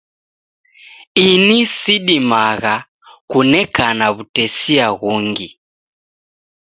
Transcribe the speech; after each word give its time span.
Ini 1.29 1.59
sidimagha 1.77 2.75
kunekana 3.29 4.05
wutesia 4.15 4.87
ghungi 4.99 5.47